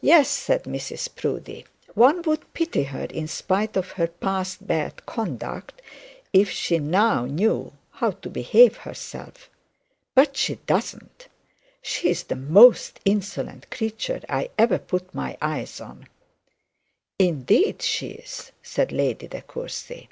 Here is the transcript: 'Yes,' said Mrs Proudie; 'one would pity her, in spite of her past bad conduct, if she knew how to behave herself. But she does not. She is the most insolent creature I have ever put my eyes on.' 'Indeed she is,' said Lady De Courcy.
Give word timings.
'Yes,' 0.00 0.30
said 0.30 0.62
Mrs 0.64 1.14
Proudie; 1.14 1.66
'one 1.92 2.22
would 2.22 2.50
pity 2.54 2.84
her, 2.84 3.04
in 3.04 3.28
spite 3.28 3.76
of 3.76 3.90
her 3.90 4.06
past 4.06 4.66
bad 4.66 5.04
conduct, 5.04 5.82
if 6.32 6.48
she 6.50 6.78
knew 6.78 7.74
how 7.90 8.12
to 8.12 8.30
behave 8.30 8.78
herself. 8.78 9.50
But 10.14 10.34
she 10.38 10.54
does 10.66 10.94
not. 10.94 11.26
She 11.82 12.08
is 12.08 12.22
the 12.22 12.36
most 12.36 13.00
insolent 13.04 13.70
creature 13.70 14.22
I 14.30 14.44
have 14.44 14.52
ever 14.56 14.78
put 14.78 15.12
my 15.14 15.36
eyes 15.42 15.78
on.' 15.78 16.08
'Indeed 17.18 17.82
she 17.82 18.12
is,' 18.12 18.52
said 18.62 18.92
Lady 18.92 19.28
De 19.28 19.42
Courcy. 19.42 20.08